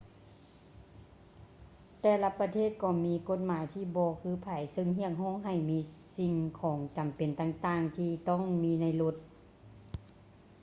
[2.01, 5.79] ແຕ່ລະປະເທດກໍມີກົດໝາຍທີ່ບໍ່ຄືໃຜເຊິ່ງຮຽກຮ້ອງໃຫ້ມີ
[6.17, 9.15] ສິ່ງຂອງຈໍາເປັນຕ່າງໆທີ່ຕ້ອງມີໃນລົດ